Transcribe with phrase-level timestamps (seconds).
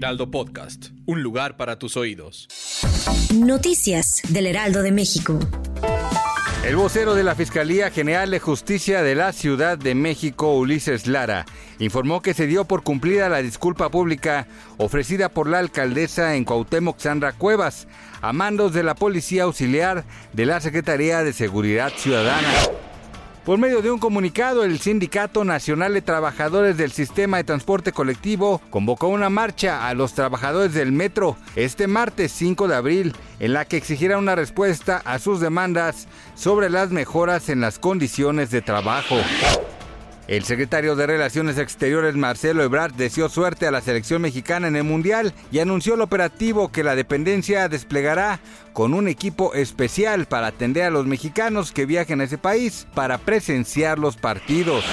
[0.00, 2.48] Heraldo Podcast, un lugar para tus oídos.
[3.34, 5.38] Noticias del Heraldo de México.
[6.64, 11.44] El vocero de la Fiscalía General de Justicia de la Ciudad de México, Ulises Lara,
[11.78, 14.46] informó que se dio por cumplida la disculpa pública
[14.78, 17.86] ofrecida por la alcaldesa en Cuauhtémoc, Sandra Cuevas,
[18.22, 22.48] a mandos de la Policía Auxiliar de la Secretaría de Seguridad Ciudadana.
[23.44, 28.60] Por medio de un comunicado, el Sindicato Nacional de Trabajadores del Sistema de Transporte Colectivo
[28.68, 33.64] convocó una marcha a los trabajadores del metro este martes 5 de abril, en la
[33.64, 39.16] que exigirá una respuesta a sus demandas sobre las mejoras en las condiciones de trabajo.
[40.30, 44.84] El secretario de Relaciones Exteriores Marcelo Ebrard deseó suerte a la selección mexicana en el
[44.84, 48.38] Mundial y anunció el operativo que la dependencia desplegará
[48.72, 53.18] con un equipo especial para atender a los mexicanos que viajen a ese país para
[53.18, 54.84] presenciar los partidos.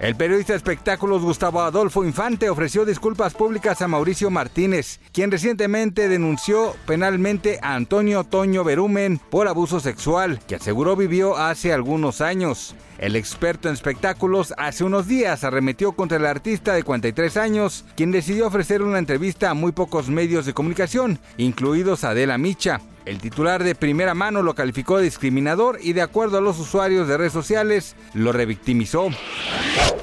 [0.00, 6.08] El periodista de espectáculos Gustavo Adolfo Infante ofreció disculpas públicas a Mauricio Martínez, quien recientemente
[6.08, 12.76] denunció penalmente a Antonio Toño Berumen por abuso sexual, que aseguró vivió hace algunos años.
[12.98, 18.12] El experto en espectáculos hace unos días arremetió contra el artista de 43 años, quien
[18.12, 22.80] decidió ofrecer una entrevista a muy pocos medios de comunicación, incluidos Adela Micha.
[23.04, 27.08] El titular de primera mano lo calificó de discriminador y de acuerdo a los usuarios
[27.08, 29.08] de redes sociales lo revictimizó.